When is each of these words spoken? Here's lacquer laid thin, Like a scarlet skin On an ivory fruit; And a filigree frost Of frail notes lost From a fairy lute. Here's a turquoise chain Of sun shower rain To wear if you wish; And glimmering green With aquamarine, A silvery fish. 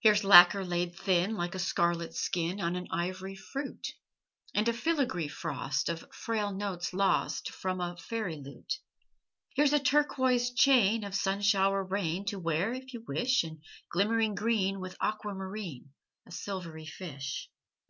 Here's 0.00 0.24
lacquer 0.24 0.64
laid 0.64 0.94
thin, 0.96 1.36
Like 1.36 1.54
a 1.54 1.58
scarlet 1.58 2.14
skin 2.14 2.58
On 2.58 2.74
an 2.74 2.88
ivory 2.90 3.36
fruit; 3.36 3.88
And 4.54 4.66
a 4.66 4.72
filigree 4.72 5.28
frost 5.28 5.90
Of 5.90 6.10
frail 6.10 6.52
notes 6.52 6.94
lost 6.94 7.50
From 7.50 7.78
a 7.78 7.94
fairy 7.98 8.36
lute. 8.38 8.78
Here's 9.56 9.74
a 9.74 9.78
turquoise 9.78 10.54
chain 10.54 11.04
Of 11.04 11.14
sun 11.14 11.42
shower 11.42 11.84
rain 11.84 12.24
To 12.28 12.38
wear 12.38 12.72
if 12.72 12.94
you 12.94 13.04
wish; 13.06 13.44
And 13.44 13.62
glimmering 13.92 14.34
green 14.34 14.80
With 14.80 14.96
aquamarine, 15.02 15.90
A 16.26 16.30
silvery 16.30 16.86
fish. 16.86 17.50